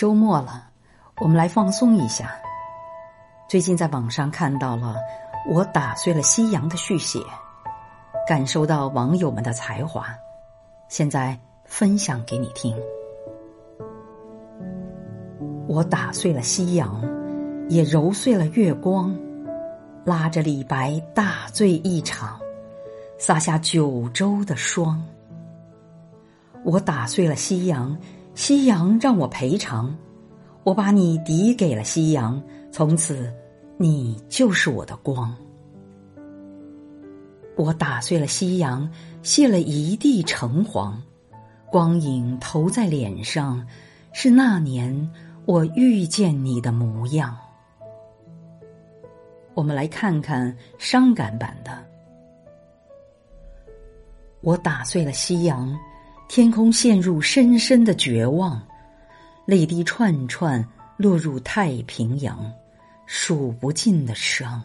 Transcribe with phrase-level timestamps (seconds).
[0.00, 0.70] 周末了，
[1.20, 2.32] 我们来放松一下。
[3.50, 4.96] 最近在网上看到了
[5.52, 7.20] 《我打碎了夕阳》的续写，
[8.26, 10.06] 感受到网友们的才华，
[10.88, 12.74] 现在分享给你听。
[15.68, 17.02] 我打碎了夕阳，
[17.68, 19.14] 也揉碎了月光，
[20.06, 22.40] 拉着李白大醉一场，
[23.18, 25.06] 洒下九州的霜。
[26.64, 27.94] 我打碎了夕阳。
[28.34, 29.94] 夕阳让我赔偿，
[30.62, 33.32] 我把你抵给了夕阳，从此
[33.76, 35.34] 你就是我的光。
[37.56, 38.90] 我打碎了夕阳，
[39.22, 41.02] 卸了一地橙黄，
[41.70, 43.66] 光影投在脸上，
[44.12, 45.10] 是那年
[45.44, 47.36] 我遇见你的模样。
[49.52, 51.72] 我们来看看伤感版的。
[54.40, 55.78] 我打碎了夕阳。
[56.30, 58.62] 天空陷入深深的绝望，
[59.46, 60.64] 泪滴串串
[60.96, 62.48] 落入太平洋，
[63.04, 64.62] 数不尽的伤。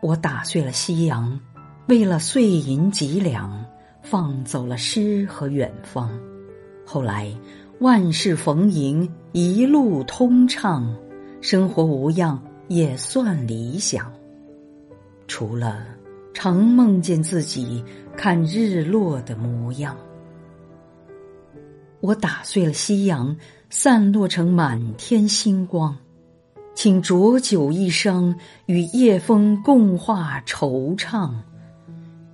[0.00, 1.38] 我打碎了夕阳，
[1.86, 3.62] 为了碎银几两，
[4.00, 6.10] 放走了诗和远方。
[6.86, 7.30] 后来
[7.80, 10.96] 万事逢迎，一路通畅，
[11.42, 14.10] 生活无恙也算理想。
[15.28, 15.84] 除了
[16.32, 17.84] 常梦见自己。
[18.16, 19.96] 看日落的模样，
[22.00, 23.34] 我打碎了夕阳，
[23.70, 25.96] 散落成满天星光，
[26.74, 28.34] 请浊酒一觞，
[28.66, 31.30] 与夜风共话惆怅。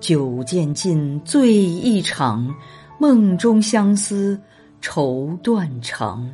[0.00, 2.54] 酒渐尽，醉一场，
[2.98, 4.40] 梦中相思
[4.80, 6.26] 愁断肠，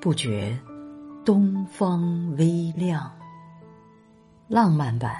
[0.00, 0.56] 不觉
[1.24, 3.10] 东方微亮。
[4.46, 5.16] 浪漫版，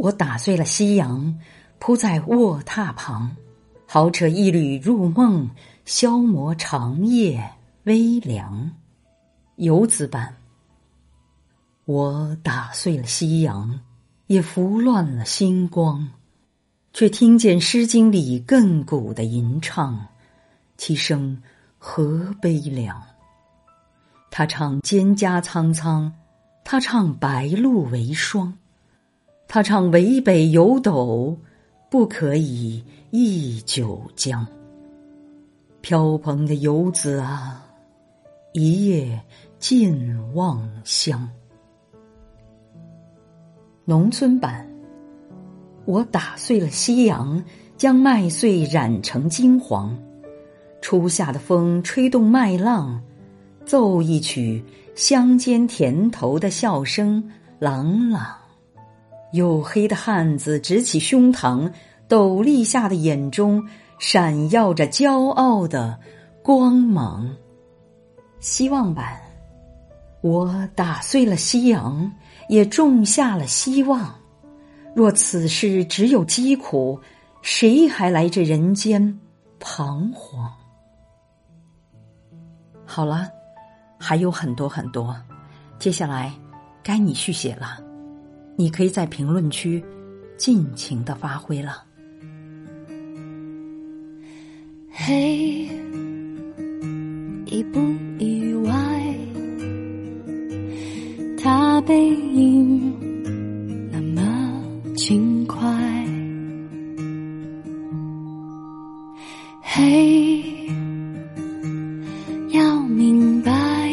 [0.00, 1.38] 我打碎了夕阳。
[1.78, 3.36] 铺在卧榻旁，
[3.86, 5.48] 豪扯一缕入梦，
[5.86, 7.52] 消磨长夜
[7.84, 8.70] 微凉。
[9.56, 10.36] 游子版，
[11.86, 13.80] 我打碎了夕阳，
[14.26, 16.06] 也拂乱了星光，
[16.92, 20.06] 却听见《诗经》里亘古的吟唱，
[20.76, 21.42] 其声
[21.78, 23.02] 何悲凉。
[24.30, 26.12] 他唱蒹葭苍苍，
[26.62, 28.58] 他唱白露为霜，
[29.52, 31.36] 他唱渭北有斗。
[31.90, 32.80] 不可以
[33.10, 34.46] 忆九江，
[35.80, 37.66] 飘蓬的游子啊，
[38.52, 39.20] 一夜
[39.58, 41.28] 尽望乡。
[43.84, 44.64] 农村版，
[45.84, 47.42] 我打碎了夕阳，
[47.76, 49.98] 将麦穗染成金黄。
[50.80, 53.02] 初夏的风吹动麦浪，
[53.64, 57.28] 奏一曲乡间田头的笑声，
[57.58, 58.39] 朗朗。
[59.32, 61.72] 黝黑的汉子直起胸膛，
[62.08, 63.66] 斗笠下的眼中
[63.98, 65.98] 闪耀着骄傲的
[66.42, 67.30] 光芒。
[68.40, 69.20] 希望版，
[70.22, 72.10] 我打碎了夕阳，
[72.48, 74.14] 也种下了希望。
[74.94, 76.98] 若此世只有疾苦，
[77.42, 79.20] 谁还来这人间
[79.60, 80.50] 彷徨？
[82.84, 83.30] 好了，
[83.98, 85.14] 还有很多很多，
[85.78, 86.32] 接下来
[86.82, 87.78] 该你续写了。
[88.60, 89.82] 你可以在评论区
[90.36, 91.82] 尽情的发挥了。
[94.90, 95.66] 嘿，
[97.46, 97.80] 意不
[98.18, 99.14] 意外？
[101.42, 102.94] 他背影
[103.90, 104.62] 那么
[104.94, 105.66] 轻快。
[109.62, 110.44] 嘿，
[112.50, 113.90] 要明白，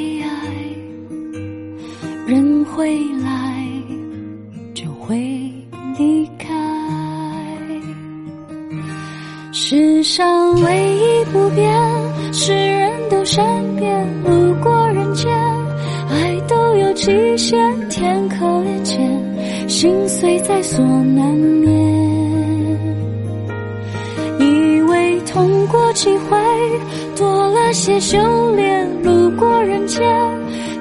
[2.28, 3.56] 人会来。
[5.07, 5.16] 会
[5.97, 6.53] 离开
[9.53, 11.73] 世上唯一不变，
[12.34, 13.46] 是人都善
[13.78, 14.06] 变。
[14.23, 15.34] 路过人间，
[16.09, 17.57] 爱都有极限。
[17.90, 21.73] 天可怜见，心碎在所难免。
[24.40, 26.37] 以为痛过几回，
[27.16, 28.17] 多了些修
[28.55, 29.03] 炼。
[29.03, 30.05] 路过人间，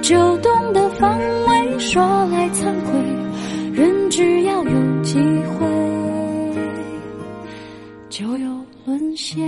[0.03, 1.17] 就懂得防
[1.49, 1.79] 卫。
[1.79, 2.03] 说
[2.33, 3.01] 来惭愧，
[3.77, 5.67] 人只要有机会，
[8.09, 8.67] 就有。
[8.87, 9.45] 沦陷。